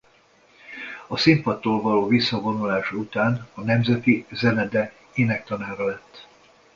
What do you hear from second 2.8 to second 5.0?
után a Nemzeti Zenede